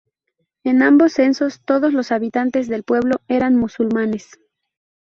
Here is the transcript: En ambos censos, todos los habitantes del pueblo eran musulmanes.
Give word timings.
En 0.63 0.81
ambos 0.81 1.13
censos, 1.13 1.61
todos 1.63 1.93
los 1.93 2.11
habitantes 2.11 2.67
del 2.67 2.81
pueblo 2.81 3.17
eran 3.27 3.55
musulmanes. 3.55 4.35